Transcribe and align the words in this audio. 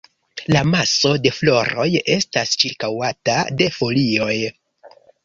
La 0.53 0.61
maso 0.69 1.11
de 1.25 1.31
floroj 1.39 1.85
estas 2.13 2.53
ĉirkaŭata 2.63 3.37
de 3.61 3.69
folioj. 3.77 4.33